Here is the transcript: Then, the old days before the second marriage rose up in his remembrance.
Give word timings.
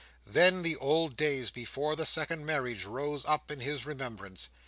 Then, 0.25 0.63
the 0.63 0.75
old 0.77 1.15
days 1.15 1.51
before 1.51 1.95
the 1.95 2.07
second 2.07 2.43
marriage 2.43 2.85
rose 2.85 3.23
up 3.25 3.51
in 3.51 3.59
his 3.59 3.85
remembrance. 3.85 4.49